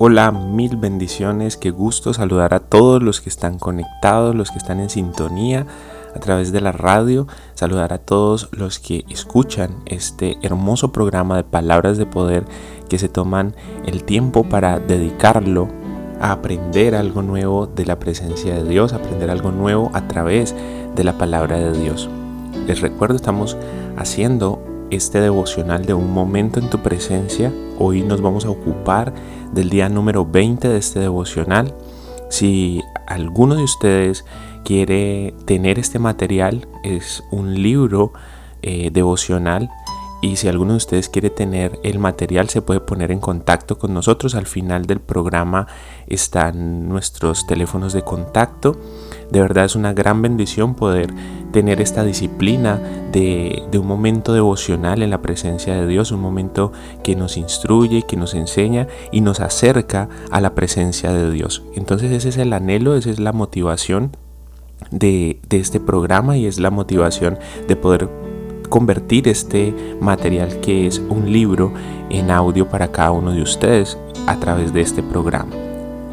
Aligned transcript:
Hola, 0.00 0.30
mil 0.30 0.76
bendiciones, 0.76 1.56
qué 1.56 1.72
gusto 1.72 2.14
saludar 2.14 2.54
a 2.54 2.60
todos 2.60 3.02
los 3.02 3.20
que 3.20 3.28
están 3.28 3.58
conectados, 3.58 4.32
los 4.32 4.52
que 4.52 4.58
están 4.58 4.78
en 4.78 4.90
sintonía 4.90 5.66
a 6.14 6.20
través 6.20 6.52
de 6.52 6.60
la 6.60 6.70
radio, 6.70 7.26
saludar 7.54 7.92
a 7.92 7.98
todos 7.98 8.48
los 8.52 8.78
que 8.78 9.04
escuchan 9.08 9.82
este 9.86 10.38
hermoso 10.42 10.92
programa 10.92 11.36
de 11.36 11.42
palabras 11.42 11.98
de 11.98 12.06
poder 12.06 12.44
que 12.88 13.00
se 13.00 13.08
toman 13.08 13.56
el 13.86 14.04
tiempo 14.04 14.44
para 14.44 14.78
dedicarlo 14.78 15.66
a 16.20 16.30
aprender 16.30 16.94
algo 16.94 17.22
nuevo 17.22 17.66
de 17.66 17.84
la 17.84 17.98
presencia 17.98 18.54
de 18.54 18.68
Dios, 18.68 18.92
aprender 18.92 19.30
algo 19.30 19.50
nuevo 19.50 19.90
a 19.94 20.06
través 20.06 20.54
de 20.94 21.02
la 21.02 21.18
palabra 21.18 21.56
de 21.56 21.76
Dios. 21.76 22.08
Les 22.68 22.82
recuerdo, 22.82 23.16
estamos 23.16 23.56
haciendo 23.96 24.62
este 24.90 25.20
devocional 25.20 25.84
de 25.84 25.94
un 25.94 26.12
momento 26.12 26.60
en 26.60 26.70
tu 26.70 26.78
presencia. 26.78 27.52
Hoy 27.78 28.02
nos 28.02 28.20
vamos 28.20 28.44
a 28.44 28.50
ocupar 28.50 29.12
del 29.52 29.70
día 29.70 29.88
número 29.88 30.26
20 30.26 30.68
de 30.68 30.78
este 30.78 31.00
devocional. 31.00 31.74
Si 32.30 32.82
alguno 33.06 33.54
de 33.56 33.64
ustedes 33.64 34.24
quiere 34.64 35.34
tener 35.46 35.78
este 35.78 35.98
material, 35.98 36.68
es 36.84 37.24
un 37.30 37.62
libro 37.62 38.12
eh, 38.62 38.90
devocional 38.92 39.70
y 40.20 40.36
si 40.36 40.48
alguno 40.48 40.72
de 40.72 40.78
ustedes 40.78 41.08
quiere 41.08 41.30
tener 41.30 41.78
el 41.84 42.00
material 42.00 42.48
se 42.48 42.60
puede 42.60 42.80
poner 42.80 43.12
en 43.12 43.20
contacto 43.20 43.78
con 43.78 43.94
nosotros. 43.94 44.34
Al 44.34 44.46
final 44.46 44.86
del 44.86 45.00
programa 45.00 45.68
están 46.06 46.88
nuestros 46.88 47.46
teléfonos 47.46 47.92
de 47.92 48.02
contacto. 48.02 48.76
De 49.30 49.40
verdad 49.40 49.64
es 49.66 49.76
una 49.76 49.92
gran 49.92 50.22
bendición 50.22 50.74
poder 50.74 51.12
tener 51.52 51.80
esta 51.80 52.04
disciplina 52.04 52.80
de, 53.12 53.68
un 53.74 53.86
momento 53.86 54.32
devocional 54.32 55.02
en 55.02 55.10
la 55.10 55.22
presencia 55.22 55.74
de 55.74 55.86
Dios, 55.86 56.12
un 56.12 56.20
momento 56.20 56.72
que 57.02 57.16
nos 57.16 57.36
instruye, 57.36 58.02
que 58.02 58.16
nos 58.16 58.34
enseña 58.34 58.86
y 59.12 59.20
nos 59.20 59.40
acerca 59.40 60.08
a 60.30 60.40
la 60.40 60.54
presencia 60.54 61.12
de 61.12 61.30
Dios. 61.30 61.62
Entonces 61.74 62.10
ese 62.12 62.30
es 62.30 62.36
el 62.38 62.52
anhelo, 62.52 62.96
esa 62.96 63.10
es 63.10 63.20
la 63.20 63.32
motivación 63.32 64.16
de, 64.90 65.40
este 65.50 65.80
programa 65.80 66.36
y 66.36 66.46
es 66.46 66.58
la 66.58 66.70
motivación 66.70 67.38
de 67.66 67.76
poder 67.76 68.08
convertir 68.68 69.28
este 69.28 69.74
material 70.00 70.60
que 70.60 70.86
es 70.86 70.98
un 71.08 71.32
libro 71.32 71.72
en 72.10 72.30
audio 72.30 72.68
para 72.68 72.92
cada 72.92 73.12
uno 73.12 73.32
de 73.32 73.42
ustedes 73.42 73.98
a 74.26 74.38
través 74.38 74.72
de 74.72 74.82
este 74.82 75.02
programa. 75.02 75.67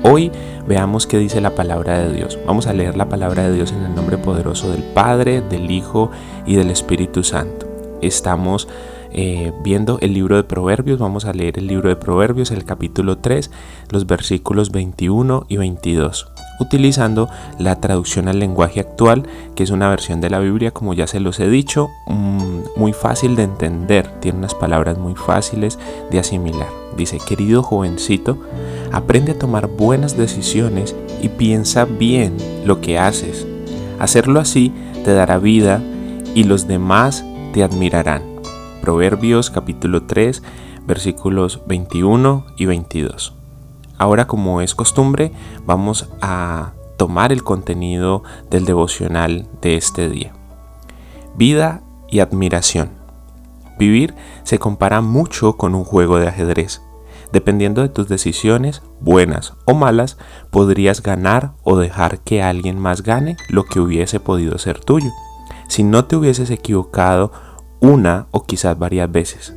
Hoy 0.07 0.31
veamos 0.67 1.07
qué 1.07 1.17
dice 1.17 1.41
la 1.41 1.55
palabra 1.55 1.97
de 1.97 2.13
Dios. 2.13 2.37
Vamos 2.45 2.67
a 2.67 2.73
leer 2.73 2.95
la 2.95 3.09
palabra 3.09 3.41
de 3.49 3.53
Dios 3.55 3.71
en 3.71 3.81
el 3.81 3.95
nombre 3.95 4.19
poderoso 4.19 4.69
del 4.69 4.83
Padre, 4.83 5.41
del 5.41 5.71
Hijo 5.71 6.11
y 6.45 6.57
del 6.57 6.69
Espíritu 6.69 7.23
Santo. 7.23 7.65
Estamos 8.03 8.67
eh, 9.11 9.51
viendo 9.63 9.97
el 10.01 10.13
libro 10.13 10.35
de 10.35 10.43
Proverbios, 10.43 10.99
vamos 10.99 11.25
a 11.25 11.33
leer 11.33 11.57
el 11.57 11.65
libro 11.65 11.89
de 11.89 11.95
Proverbios, 11.95 12.51
el 12.51 12.65
capítulo 12.65 13.17
3, 13.17 13.49
los 13.89 14.05
versículos 14.05 14.69
21 14.69 15.47
y 15.49 15.57
22 15.57 16.27
utilizando 16.59 17.29
la 17.59 17.79
traducción 17.81 18.27
al 18.27 18.39
lenguaje 18.39 18.79
actual, 18.79 19.23
que 19.55 19.63
es 19.63 19.71
una 19.71 19.89
versión 19.89 20.21
de 20.21 20.29
la 20.29 20.39
Biblia, 20.39 20.71
como 20.71 20.93
ya 20.93 21.07
se 21.07 21.19
los 21.19 21.39
he 21.39 21.49
dicho, 21.49 21.89
mm, 22.07 22.59
muy 22.77 22.93
fácil 22.93 23.35
de 23.35 23.43
entender, 23.43 24.07
tiene 24.19 24.37
unas 24.37 24.55
palabras 24.55 24.97
muy 24.97 25.15
fáciles 25.15 25.77
de 26.11 26.19
asimilar. 26.19 26.69
Dice, 26.95 27.17
querido 27.27 27.61
jovencito, 27.61 28.37
aprende 28.91 29.33
a 29.33 29.39
tomar 29.39 29.67
buenas 29.67 30.17
decisiones 30.17 30.95
y 31.21 31.29
piensa 31.29 31.85
bien 31.85 32.37
lo 32.65 32.81
que 32.81 32.97
haces. 32.97 33.45
Hacerlo 33.99 34.39
así 34.39 34.73
te 35.03 35.13
dará 35.13 35.37
vida 35.37 35.81
y 36.33 36.43
los 36.43 36.67
demás 36.67 37.25
te 37.53 37.63
admirarán. 37.63 38.23
Proverbios 38.81 39.49
capítulo 39.49 40.03
3 40.03 40.43
versículos 40.85 41.61
21 41.67 42.45
y 42.57 42.65
22. 42.65 43.33
Ahora 43.97 44.27
como 44.27 44.61
es 44.61 44.75
costumbre, 44.75 45.31
vamos 45.65 46.09
a 46.21 46.73
tomar 46.97 47.31
el 47.31 47.43
contenido 47.43 48.23
del 48.49 48.65
devocional 48.65 49.47
de 49.61 49.77
este 49.77 50.09
día. 50.09 50.33
Vida 51.35 51.81
y 52.09 52.19
admiración. 52.19 52.89
Vivir 53.77 54.15
se 54.43 54.59
compara 54.59 55.01
mucho 55.01 55.53
con 55.53 55.75
un 55.75 55.83
juego 55.83 56.17
de 56.17 56.27
ajedrez. 56.27 56.81
Dependiendo 57.35 57.81
de 57.81 57.89
tus 57.89 58.07
decisiones, 58.07 58.81
buenas 59.01 59.55
o 59.65 59.73
malas, 59.73 60.17
podrías 60.51 61.03
ganar 61.03 61.51
o 61.63 61.75
dejar 61.75 62.19
que 62.19 62.41
alguien 62.41 62.79
más 62.79 63.03
gane 63.03 63.35
lo 63.49 63.65
que 63.65 63.81
hubiese 63.81 64.21
podido 64.21 64.57
ser 64.57 64.79
tuyo, 64.79 65.11
si 65.67 65.83
no 65.83 66.05
te 66.05 66.15
hubieses 66.15 66.49
equivocado 66.49 67.33
una 67.81 68.27
o 68.31 68.43
quizás 68.45 68.79
varias 68.79 69.11
veces. 69.11 69.53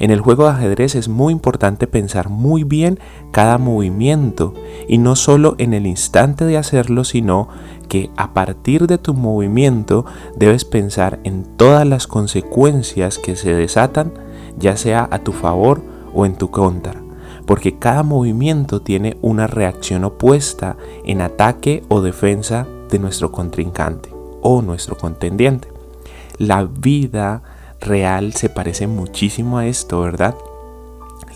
En 0.00 0.10
el 0.10 0.20
juego 0.20 0.46
de 0.46 0.50
ajedrez 0.50 0.96
es 0.96 1.08
muy 1.08 1.32
importante 1.32 1.86
pensar 1.86 2.28
muy 2.28 2.64
bien 2.64 2.98
cada 3.30 3.56
movimiento 3.56 4.52
y 4.88 4.98
no 4.98 5.14
solo 5.14 5.54
en 5.58 5.74
el 5.74 5.86
instante 5.86 6.44
de 6.44 6.58
hacerlo, 6.58 7.04
sino 7.04 7.46
que 7.88 8.10
a 8.16 8.34
partir 8.34 8.88
de 8.88 8.98
tu 8.98 9.14
movimiento 9.14 10.06
debes 10.34 10.64
pensar 10.64 11.20
en 11.22 11.44
todas 11.56 11.86
las 11.86 12.08
consecuencias 12.08 13.18
que 13.18 13.36
se 13.36 13.54
desatan, 13.54 14.12
ya 14.58 14.76
sea 14.76 15.08
a 15.08 15.20
tu 15.20 15.30
favor 15.30 15.82
o 16.12 16.26
en 16.26 16.34
tu 16.34 16.50
contra, 16.50 17.00
porque 17.52 17.78
cada 17.78 18.02
movimiento 18.02 18.80
tiene 18.80 19.18
una 19.20 19.46
reacción 19.46 20.04
opuesta 20.04 20.78
en 21.04 21.20
ataque 21.20 21.84
o 21.90 22.00
defensa 22.00 22.66
de 22.90 22.98
nuestro 22.98 23.30
contrincante 23.30 24.08
o 24.40 24.62
nuestro 24.62 24.96
contendiente. 24.96 25.68
La 26.38 26.64
vida 26.64 27.42
real 27.78 28.32
se 28.32 28.48
parece 28.48 28.86
muchísimo 28.86 29.58
a 29.58 29.66
esto, 29.66 30.00
¿verdad? 30.00 30.34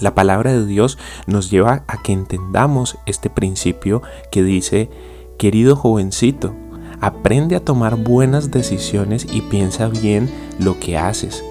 La 0.00 0.14
palabra 0.14 0.54
de 0.54 0.64
Dios 0.64 0.96
nos 1.26 1.50
lleva 1.50 1.84
a 1.86 2.02
que 2.02 2.14
entendamos 2.14 2.96
este 3.04 3.28
principio 3.28 4.00
que 4.32 4.42
dice, 4.42 4.88
querido 5.36 5.76
jovencito, 5.76 6.54
aprende 6.98 7.56
a 7.56 7.60
tomar 7.62 7.96
buenas 7.96 8.50
decisiones 8.50 9.26
y 9.30 9.42
piensa 9.42 9.88
bien 9.88 10.30
lo 10.58 10.80
que 10.80 10.96
haces. 10.96 11.44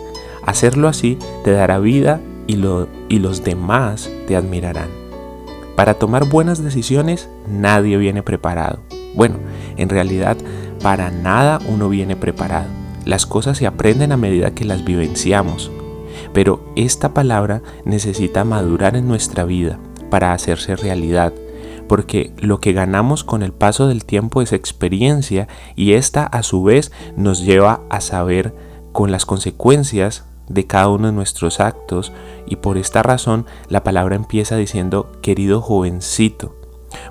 Hacerlo 0.43 0.87
así 0.87 1.19
te 1.43 1.51
dará 1.51 1.77
vida 1.77 2.19
y, 2.47 2.55
lo, 2.55 2.87
y 3.09 3.19
los 3.19 3.43
demás 3.43 4.09
te 4.27 4.35
admirarán. 4.35 4.89
Para 5.75 5.95
tomar 5.95 6.29
buenas 6.29 6.63
decisiones 6.63 7.29
nadie 7.47 7.97
viene 7.97 8.23
preparado. 8.23 8.79
Bueno, 9.13 9.37
en 9.77 9.89
realidad 9.89 10.37
para 10.81 11.11
nada 11.11 11.59
uno 11.67 11.89
viene 11.89 12.15
preparado 12.15 12.85
las 13.05 13.27
cosas 13.27 13.59
se 13.59 13.67
aprenden 13.67 14.11
a 14.11 14.17
medida 14.17 14.51
que 14.51 14.65
las 14.65 14.83
vivenciamos, 14.83 15.71
pero 16.33 16.65
esta 16.75 17.13
palabra 17.13 17.61
necesita 17.85 18.43
madurar 18.43 18.97
en 18.97 19.07
nuestra 19.07 19.45
vida 19.45 19.79
para 20.09 20.33
hacerse 20.33 20.75
realidad, 20.75 21.31
porque 21.87 22.33
lo 22.37 22.59
que 22.59 22.73
ganamos 22.73 23.23
con 23.23 23.43
el 23.43 23.53
paso 23.53 23.87
del 23.87 24.05
tiempo 24.05 24.41
es 24.41 24.53
experiencia 24.53 25.47
y 25.75 25.93
esta 25.93 26.25
a 26.25 26.41
su 26.41 26.63
vez 26.63 26.91
nos 27.15 27.45
lleva 27.45 27.81
a 27.89 28.01
saber 28.01 28.55
con 28.91 29.11
las 29.11 29.25
consecuencias 29.25 30.25
de 30.47 30.65
cada 30.67 30.89
uno 30.89 31.07
de 31.07 31.13
nuestros 31.13 31.59
actos 31.59 32.13
y 32.45 32.57
por 32.57 32.77
esta 32.77 33.03
razón 33.03 33.45
la 33.69 33.83
palabra 33.83 34.15
empieza 34.15 34.55
diciendo 34.55 35.11
querido 35.21 35.61
jovencito, 35.61 36.55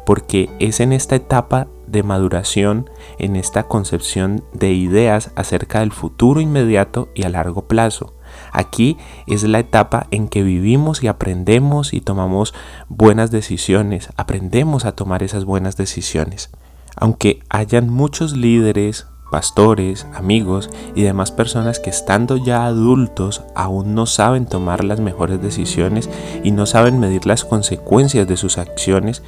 porque 0.06 0.50
es 0.58 0.80
en 0.80 0.92
esta 0.92 1.16
etapa 1.16 1.68
de 1.86 2.02
maduración 2.02 2.90
en 3.18 3.36
esta 3.36 3.64
concepción 3.64 4.44
de 4.52 4.72
ideas 4.72 5.30
acerca 5.36 5.80
del 5.80 5.92
futuro 5.92 6.40
inmediato 6.40 7.08
y 7.14 7.22
a 7.22 7.28
largo 7.28 7.66
plazo. 7.66 8.14
Aquí 8.52 8.96
es 9.26 9.44
la 9.44 9.60
etapa 9.60 10.06
en 10.10 10.28
que 10.28 10.42
vivimos 10.42 11.02
y 11.02 11.08
aprendemos 11.08 11.94
y 11.94 12.00
tomamos 12.00 12.52
buenas 12.88 13.30
decisiones, 13.30 14.10
aprendemos 14.16 14.84
a 14.84 14.92
tomar 14.92 15.22
esas 15.22 15.44
buenas 15.44 15.76
decisiones. 15.76 16.50
Aunque 16.96 17.40
hayan 17.48 17.88
muchos 17.90 18.36
líderes, 18.36 19.06
pastores, 19.34 20.06
amigos 20.14 20.70
y 20.94 21.02
demás 21.02 21.32
personas 21.32 21.80
que 21.80 21.90
estando 21.90 22.36
ya 22.36 22.66
adultos 22.66 23.42
aún 23.56 23.92
no 23.96 24.06
saben 24.06 24.46
tomar 24.46 24.84
las 24.84 25.00
mejores 25.00 25.42
decisiones 25.42 26.08
y 26.44 26.52
no 26.52 26.66
saben 26.66 27.00
medir 27.00 27.26
las 27.26 27.44
consecuencias 27.44 28.28
de 28.28 28.36
sus 28.36 28.58
acciones, 28.58 29.24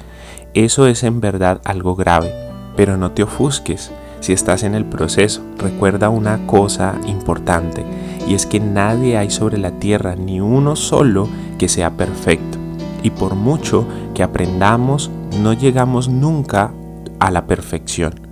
eso 0.53 0.87
es 0.87 1.03
en 1.03 1.19
verdad 1.19 1.59
algo 1.65 1.97
grave. 1.97 2.33
Pero 2.77 2.95
no 2.95 3.11
te 3.11 3.23
ofusques, 3.23 3.91
si 4.21 4.31
estás 4.31 4.63
en 4.63 4.75
el 4.75 4.85
proceso, 4.85 5.41
recuerda 5.57 6.07
una 6.07 6.47
cosa 6.47 6.95
importante 7.05 7.85
y 8.25 8.33
es 8.33 8.45
que 8.45 8.61
nadie 8.61 9.17
hay 9.17 9.29
sobre 9.29 9.57
la 9.57 9.71
tierra, 9.71 10.15
ni 10.15 10.39
uno 10.39 10.77
solo, 10.77 11.27
que 11.57 11.67
sea 11.67 11.97
perfecto. 11.97 12.57
Y 13.03 13.09
por 13.09 13.35
mucho 13.35 13.85
que 14.15 14.23
aprendamos, 14.23 15.11
no 15.41 15.51
llegamos 15.51 16.07
nunca 16.07 16.71
a 17.19 17.29
la 17.29 17.45
perfección 17.45 18.26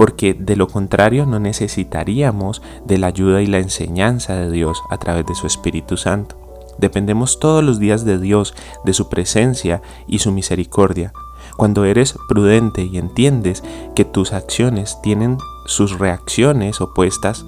porque 0.00 0.32
de 0.32 0.56
lo 0.56 0.66
contrario 0.66 1.26
no 1.26 1.40
necesitaríamos 1.40 2.62
de 2.86 2.96
la 2.96 3.08
ayuda 3.08 3.42
y 3.42 3.46
la 3.46 3.58
enseñanza 3.58 4.34
de 4.34 4.50
Dios 4.50 4.82
a 4.88 4.96
través 4.96 5.26
de 5.26 5.34
su 5.34 5.46
Espíritu 5.46 5.98
Santo. 5.98 6.38
Dependemos 6.78 7.38
todos 7.38 7.62
los 7.62 7.78
días 7.78 8.06
de 8.06 8.18
Dios, 8.18 8.54
de 8.82 8.94
su 8.94 9.10
presencia 9.10 9.82
y 10.06 10.20
su 10.20 10.32
misericordia. 10.32 11.12
Cuando 11.58 11.84
eres 11.84 12.14
prudente 12.30 12.82
y 12.82 12.96
entiendes 12.96 13.62
que 13.94 14.06
tus 14.06 14.32
acciones 14.32 14.96
tienen 15.02 15.36
sus 15.66 15.98
reacciones 15.98 16.80
opuestas, 16.80 17.44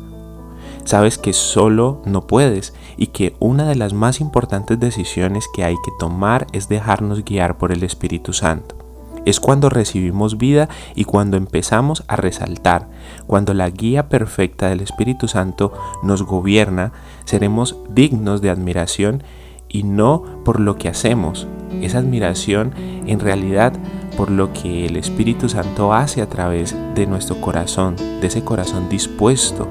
sabes 0.85 1.17
que 1.17 1.33
solo 1.33 2.03
no 2.05 2.27
puedes 2.27 2.75
y 2.99 3.07
que 3.07 3.35
una 3.39 3.67
de 3.67 3.77
las 3.77 3.95
más 3.95 4.21
importantes 4.21 4.79
decisiones 4.79 5.47
que 5.55 5.65
hay 5.65 5.77
que 5.83 5.93
tomar 5.99 6.47
es 6.53 6.69
dejarnos 6.69 7.25
guiar 7.25 7.57
por 7.57 7.73
el 7.73 7.83
Espíritu 7.83 8.35
Santo. 8.35 8.82
Es 9.25 9.39
cuando 9.39 9.69
recibimos 9.69 10.37
vida 10.37 10.69
y 10.95 11.05
cuando 11.05 11.37
empezamos 11.37 12.05
a 12.09 12.17
resaltar. 12.17 12.89
Cuando 13.27 13.55
la 13.55 13.71
guía 13.71 14.09
perfecta 14.09 14.69
del 14.69 14.81
Espíritu 14.81 15.29
Santo 15.29 15.73
nos 16.03 16.23
gobierna, 16.23 16.93
seremos 17.25 17.77
dignos 17.89 18.41
de 18.43 18.51
admiración 18.51 19.23
y 19.69 19.85
no 19.85 20.23
por 20.45 20.61
lo 20.61 20.77
que 20.77 20.89
hacemos. 20.89 21.47
Esa 21.81 21.99
admiración 21.99 22.75
en 23.07 23.21
realidad 23.21 23.73
por 24.17 24.31
lo 24.31 24.53
que 24.53 24.87
el 24.87 24.97
Espíritu 24.97 25.49
Santo 25.49 25.95
hace 25.95 26.21
a 26.21 26.29
través 26.29 26.77
de 26.95 27.07
nuestro 27.07 27.41
corazón, 27.41 27.97
de 27.97 28.27
ese 28.27 28.45
corazón 28.45 28.89
dispuesto. 28.89 29.69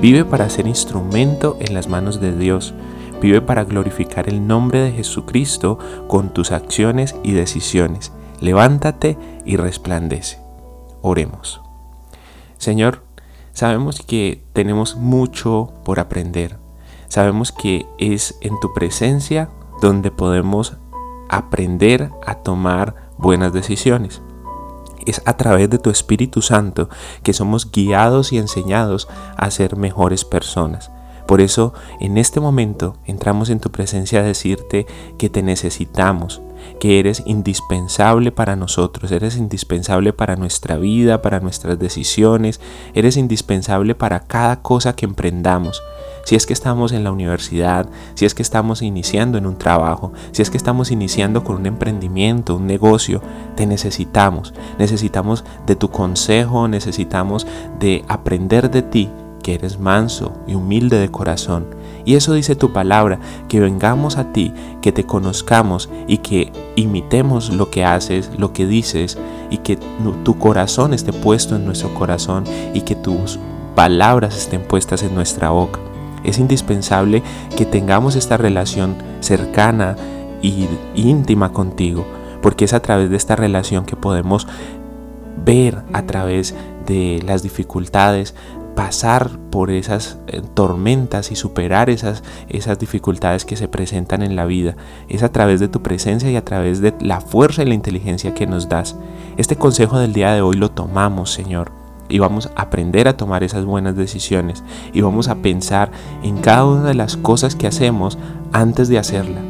Vive 0.00 0.24
para 0.24 0.48
ser 0.48 0.68
instrumento 0.68 1.56
en 1.60 1.74
las 1.74 1.88
manos 1.88 2.20
de 2.20 2.34
Dios. 2.34 2.72
Vive 3.20 3.40
para 3.40 3.64
glorificar 3.64 4.28
el 4.28 4.46
nombre 4.46 4.78
de 4.78 4.92
Jesucristo 4.92 5.78
con 6.06 6.32
tus 6.32 6.52
acciones 6.52 7.16
y 7.24 7.32
decisiones 7.32 8.12
levántate 8.40 9.18
y 9.44 9.56
resplandece. 9.56 10.38
Oremos. 11.02 11.60
Señor, 12.58 13.02
sabemos 13.52 14.00
que 14.00 14.44
tenemos 14.52 14.96
mucho 14.96 15.72
por 15.84 16.00
aprender. 16.00 16.58
Sabemos 17.08 17.52
que 17.52 17.86
es 17.98 18.36
en 18.40 18.58
tu 18.60 18.74
presencia 18.74 19.48
donde 19.80 20.10
podemos 20.10 20.76
aprender 21.28 22.10
a 22.26 22.36
tomar 22.36 23.10
buenas 23.16 23.52
decisiones. 23.52 24.20
Es 25.06 25.22
a 25.24 25.36
través 25.36 25.70
de 25.70 25.78
tu 25.78 25.90
Espíritu 25.90 26.42
Santo 26.42 26.88
que 27.22 27.32
somos 27.32 27.70
guiados 27.70 28.32
y 28.32 28.38
enseñados 28.38 29.08
a 29.36 29.50
ser 29.50 29.76
mejores 29.76 30.24
personas. 30.24 30.90
Por 31.28 31.42
eso 31.42 31.74
en 32.00 32.16
este 32.16 32.40
momento 32.40 32.96
entramos 33.04 33.50
en 33.50 33.60
tu 33.60 33.70
presencia 33.70 34.20
a 34.20 34.22
decirte 34.22 34.86
que 35.18 35.28
te 35.28 35.42
necesitamos, 35.42 36.40
que 36.80 36.98
eres 36.98 37.22
indispensable 37.26 38.32
para 38.32 38.56
nosotros, 38.56 39.12
eres 39.12 39.36
indispensable 39.36 40.14
para 40.14 40.36
nuestra 40.36 40.78
vida, 40.78 41.20
para 41.20 41.40
nuestras 41.40 41.78
decisiones, 41.78 42.62
eres 42.94 43.18
indispensable 43.18 43.94
para 43.94 44.20
cada 44.20 44.62
cosa 44.62 44.96
que 44.96 45.04
emprendamos. 45.04 45.82
Si 46.24 46.34
es 46.34 46.46
que 46.46 46.54
estamos 46.54 46.92
en 46.92 47.04
la 47.04 47.12
universidad, 47.12 47.90
si 48.14 48.24
es 48.24 48.34
que 48.34 48.42
estamos 48.42 48.80
iniciando 48.80 49.36
en 49.36 49.44
un 49.44 49.58
trabajo, 49.58 50.14
si 50.32 50.40
es 50.40 50.48
que 50.48 50.56
estamos 50.56 50.90
iniciando 50.90 51.44
con 51.44 51.56
un 51.56 51.66
emprendimiento, 51.66 52.56
un 52.56 52.66
negocio, 52.66 53.20
te 53.54 53.66
necesitamos. 53.66 54.54
Necesitamos 54.78 55.44
de 55.66 55.76
tu 55.76 55.90
consejo, 55.90 56.68
necesitamos 56.68 57.46
de 57.78 58.02
aprender 58.08 58.70
de 58.70 58.80
ti 58.80 59.10
eres 59.54 59.78
manso 59.78 60.32
y 60.46 60.54
humilde 60.54 60.98
de 60.98 61.10
corazón. 61.10 61.66
Y 62.04 62.14
eso 62.14 62.32
dice 62.32 62.56
tu 62.56 62.72
palabra, 62.72 63.18
que 63.48 63.60
vengamos 63.60 64.16
a 64.16 64.32
ti, 64.32 64.52
que 64.80 64.92
te 64.92 65.04
conozcamos 65.04 65.90
y 66.06 66.18
que 66.18 66.52
imitemos 66.76 67.50
lo 67.50 67.70
que 67.70 67.84
haces, 67.84 68.30
lo 68.38 68.52
que 68.52 68.66
dices, 68.66 69.18
y 69.50 69.58
que 69.58 69.78
tu 70.24 70.38
corazón 70.38 70.94
esté 70.94 71.12
puesto 71.12 71.56
en 71.56 71.64
nuestro 71.66 71.92
corazón 71.94 72.44
y 72.74 72.82
que 72.82 72.94
tus 72.94 73.38
palabras 73.74 74.36
estén 74.36 74.62
puestas 74.62 75.02
en 75.02 75.14
nuestra 75.14 75.50
boca. 75.50 75.80
Es 76.24 76.38
indispensable 76.38 77.22
que 77.56 77.64
tengamos 77.64 78.16
esta 78.16 78.36
relación 78.36 78.96
cercana 79.20 79.96
y 80.42 80.66
íntima 80.94 81.52
contigo, 81.52 82.06
porque 82.42 82.64
es 82.64 82.72
a 82.72 82.80
través 82.80 83.10
de 83.10 83.16
esta 83.16 83.36
relación 83.36 83.84
que 83.84 83.96
podemos 83.96 84.46
ver 85.44 85.82
a 85.92 86.02
través 86.02 86.54
de 86.86 87.22
las 87.24 87.42
dificultades, 87.42 88.34
pasar 88.78 89.40
por 89.50 89.72
esas 89.72 90.18
eh, 90.28 90.40
tormentas 90.54 91.32
y 91.32 91.34
superar 91.34 91.90
esas, 91.90 92.22
esas 92.48 92.78
dificultades 92.78 93.44
que 93.44 93.56
se 93.56 93.66
presentan 93.66 94.22
en 94.22 94.36
la 94.36 94.44
vida. 94.44 94.76
Es 95.08 95.24
a 95.24 95.32
través 95.32 95.58
de 95.58 95.66
tu 95.66 95.82
presencia 95.82 96.30
y 96.30 96.36
a 96.36 96.44
través 96.44 96.80
de 96.80 96.94
la 97.00 97.20
fuerza 97.20 97.64
y 97.64 97.66
la 97.66 97.74
inteligencia 97.74 98.34
que 98.34 98.46
nos 98.46 98.68
das. 98.68 98.94
Este 99.36 99.56
consejo 99.56 99.98
del 99.98 100.12
día 100.12 100.32
de 100.32 100.42
hoy 100.42 100.54
lo 100.54 100.70
tomamos, 100.70 101.32
Señor. 101.32 101.72
Y 102.08 102.20
vamos 102.20 102.50
a 102.54 102.62
aprender 102.62 103.08
a 103.08 103.16
tomar 103.16 103.42
esas 103.42 103.64
buenas 103.64 103.96
decisiones. 103.96 104.62
Y 104.92 105.00
vamos 105.00 105.26
a 105.26 105.42
pensar 105.42 105.90
en 106.22 106.36
cada 106.38 106.64
una 106.64 106.84
de 106.84 106.94
las 106.94 107.16
cosas 107.16 107.56
que 107.56 107.66
hacemos 107.66 108.16
antes 108.52 108.88
de 108.88 108.98
hacerla. 108.98 109.40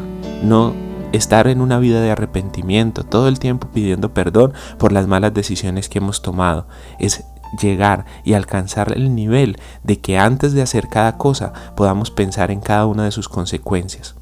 No 0.42 0.72
estar 1.12 1.48
en 1.48 1.60
una 1.60 1.78
vida 1.78 2.00
de 2.00 2.10
arrepentimiento, 2.10 3.04
todo 3.04 3.28
el 3.28 3.38
tiempo 3.38 3.69
pidiendo 3.74 4.14
perdón 4.14 4.54
por 4.78 4.92
las 4.92 5.06
malas 5.06 5.34
decisiones 5.34 5.90
que 5.90 5.98
hemos 5.98 6.22
tomado. 6.22 6.66
Es 6.98 7.24
llegar 7.60 8.04
y 8.24 8.34
alcanzar 8.34 8.92
el 8.96 9.14
nivel 9.14 9.58
de 9.82 10.00
que 10.00 10.18
antes 10.18 10.52
de 10.52 10.62
hacer 10.62 10.88
cada 10.88 11.16
cosa 11.16 11.52
podamos 11.76 12.10
pensar 12.10 12.50
en 12.50 12.60
cada 12.60 12.86
una 12.86 13.04
de 13.04 13.10
sus 13.10 13.28
consecuencias. 13.28 14.14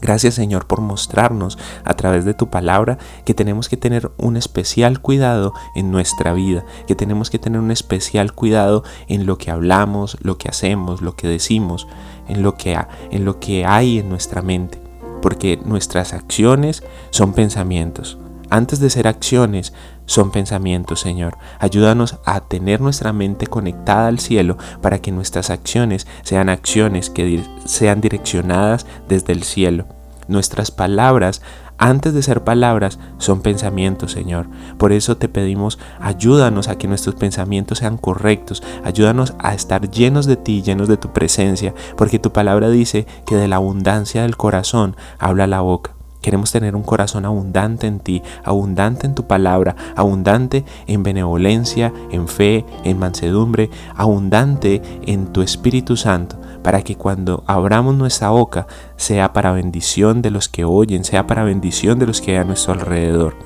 Gracias 0.00 0.34
Señor 0.34 0.66
por 0.66 0.82
mostrarnos 0.82 1.56
a 1.82 1.94
través 1.94 2.26
de 2.26 2.34
tu 2.34 2.50
palabra 2.50 2.98
que 3.24 3.32
tenemos 3.32 3.70
que 3.70 3.78
tener 3.78 4.10
un 4.18 4.36
especial 4.36 5.00
cuidado 5.00 5.54
en 5.74 5.90
nuestra 5.90 6.34
vida, 6.34 6.64
que 6.86 6.94
tenemos 6.94 7.30
que 7.30 7.38
tener 7.38 7.58
un 7.58 7.70
especial 7.70 8.34
cuidado 8.34 8.84
en 9.08 9.24
lo 9.24 9.38
que 9.38 9.50
hablamos, 9.50 10.18
lo 10.20 10.36
que 10.36 10.50
hacemos, 10.50 11.00
lo 11.00 11.16
que 11.16 11.26
decimos, 11.26 11.86
en 12.28 12.42
lo 12.42 12.56
que, 12.56 12.78
en 13.10 13.24
lo 13.24 13.40
que 13.40 13.64
hay 13.64 13.98
en 13.98 14.10
nuestra 14.10 14.42
mente, 14.42 14.78
porque 15.22 15.58
nuestras 15.64 16.12
acciones 16.12 16.82
son 17.08 17.32
pensamientos. 17.32 18.18
Antes 18.54 18.78
de 18.78 18.88
ser 18.88 19.08
acciones, 19.08 19.72
son 20.06 20.30
pensamientos, 20.30 21.00
Señor. 21.00 21.36
Ayúdanos 21.58 22.20
a 22.24 22.38
tener 22.38 22.80
nuestra 22.80 23.12
mente 23.12 23.48
conectada 23.48 24.06
al 24.06 24.20
cielo 24.20 24.58
para 24.80 25.00
que 25.00 25.10
nuestras 25.10 25.50
acciones 25.50 26.06
sean 26.22 26.48
acciones 26.48 27.10
que 27.10 27.42
sean 27.64 28.00
direccionadas 28.00 28.86
desde 29.08 29.32
el 29.32 29.42
cielo. 29.42 29.86
Nuestras 30.28 30.70
palabras, 30.70 31.42
antes 31.78 32.14
de 32.14 32.22
ser 32.22 32.44
palabras, 32.44 33.00
son 33.18 33.42
pensamientos, 33.42 34.12
Señor. 34.12 34.46
Por 34.78 34.92
eso 34.92 35.16
te 35.16 35.28
pedimos, 35.28 35.80
ayúdanos 35.98 36.68
a 36.68 36.78
que 36.78 36.86
nuestros 36.86 37.16
pensamientos 37.16 37.78
sean 37.78 37.96
correctos. 37.96 38.62
Ayúdanos 38.84 39.34
a 39.40 39.52
estar 39.52 39.90
llenos 39.90 40.26
de 40.26 40.36
ti, 40.36 40.62
llenos 40.62 40.86
de 40.86 40.96
tu 40.96 41.12
presencia, 41.12 41.74
porque 41.96 42.20
tu 42.20 42.30
palabra 42.30 42.70
dice 42.70 43.04
que 43.26 43.34
de 43.34 43.48
la 43.48 43.56
abundancia 43.56 44.22
del 44.22 44.36
corazón 44.36 44.96
habla 45.18 45.48
la 45.48 45.60
boca. 45.60 45.93
Queremos 46.24 46.50
tener 46.52 46.74
un 46.74 46.84
corazón 46.84 47.26
abundante 47.26 47.86
en 47.86 48.00
ti, 48.00 48.22
abundante 48.44 49.06
en 49.06 49.14
tu 49.14 49.26
palabra, 49.26 49.76
abundante 49.94 50.64
en 50.86 51.02
benevolencia, 51.02 51.92
en 52.10 52.28
fe, 52.28 52.64
en 52.82 52.98
mansedumbre, 52.98 53.68
abundante 53.94 54.80
en 55.02 55.34
tu 55.34 55.42
Espíritu 55.42 55.98
Santo, 55.98 56.40
para 56.62 56.80
que 56.80 56.96
cuando 56.96 57.44
abramos 57.46 57.94
nuestra 57.94 58.30
boca 58.30 58.66
sea 58.96 59.34
para 59.34 59.52
bendición 59.52 60.22
de 60.22 60.30
los 60.30 60.48
que 60.48 60.64
oyen, 60.64 61.04
sea 61.04 61.26
para 61.26 61.44
bendición 61.44 61.98
de 61.98 62.06
los 62.06 62.22
que 62.22 62.30
hay 62.30 62.36
a 62.38 62.44
nuestro 62.44 62.72
alrededor. 62.72 63.36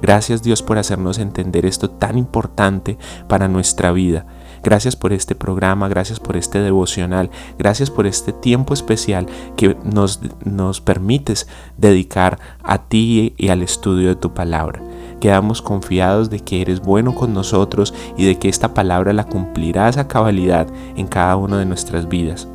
Gracias 0.00 0.40
Dios 0.40 0.62
por 0.62 0.78
hacernos 0.78 1.18
entender 1.18 1.66
esto 1.66 1.90
tan 1.90 2.16
importante 2.16 2.98
para 3.26 3.48
nuestra 3.48 3.90
vida. 3.90 4.26
Gracias 4.62 4.96
por 4.96 5.12
este 5.12 5.34
programa, 5.34 5.88
gracias 5.88 6.20
por 6.20 6.36
este 6.36 6.60
devocional, 6.60 7.30
gracias 7.58 7.90
por 7.90 8.06
este 8.06 8.32
tiempo 8.32 8.74
especial 8.74 9.26
que 9.56 9.76
nos, 9.84 10.20
nos 10.44 10.80
permites 10.80 11.46
dedicar 11.76 12.38
a 12.62 12.78
ti 12.78 13.34
y 13.36 13.48
al 13.48 13.62
estudio 13.62 14.08
de 14.08 14.16
tu 14.16 14.34
palabra. 14.34 14.80
Quedamos 15.20 15.62
confiados 15.62 16.30
de 16.30 16.40
que 16.40 16.62
eres 16.62 16.80
bueno 16.80 17.14
con 17.14 17.34
nosotros 17.34 17.92
y 18.16 18.24
de 18.24 18.38
que 18.38 18.48
esta 18.48 18.74
palabra 18.74 19.12
la 19.12 19.24
cumplirás 19.24 19.96
a 19.96 20.06
cabalidad 20.06 20.68
en 20.96 21.08
cada 21.08 21.36
una 21.36 21.58
de 21.58 21.64
nuestras 21.64 22.08
vidas. 22.08 22.48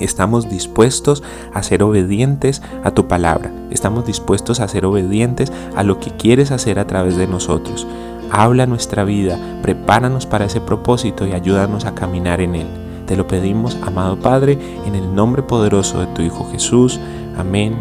Estamos 0.00 0.48
dispuestos 0.48 1.22
a 1.52 1.62
ser 1.62 1.82
obedientes 1.82 2.62
a 2.84 2.92
tu 2.92 3.06
palabra. 3.06 3.52
Estamos 3.70 4.06
dispuestos 4.06 4.60
a 4.60 4.68
ser 4.68 4.86
obedientes 4.86 5.52
a 5.76 5.82
lo 5.82 6.00
que 6.00 6.10
quieres 6.10 6.50
hacer 6.52 6.78
a 6.78 6.86
través 6.86 7.16
de 7.16 7.26
nosotros. 7.26 7.86
Habla 8.32 8.66
nuestra 8.66 9.02
vida, 9.02 9.36
prepáranos 9.60 10.24
para 10.24 10.44
ese 10.44 10.60
propósito 10.60 11.26
y 11.26 11.32
ayúdanos 11.32 11.84
a 11.84 11.94
caminar 11.94 12.40
en 12.40 12.54
él. 12.54 12.66
Te 13.06 13.16
lo 13.16 13.26
pedimos, 13.26 13.76
amado 13.82 14.20
Padre, 14.20 14.56
en 14.86 14.94
el 14.94 15.12
nombre 15.14 15.42
poderoso 15.42 15.98
de 15.98 16.06
tu 16.08 16.22
Hijo 16.22 16.48
Jesús. 16.52 17.00
Amén 17.36 17.76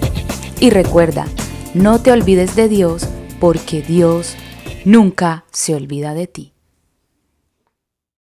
Y 0.59 0.69
recuerda, 0.69 1.25
no 1.73 2.01
te 2.01 2.11
olvides 2.11 2.55
de 2.55 2.67
Dios 2.67 3.07
porque 3.39 3.81
Dios 3.81 4.35
nunca 4.85 5.45
se 5.51 5.73
olvida 5.73 6.13
de 6.13 6.27
ti. 6.27 6.50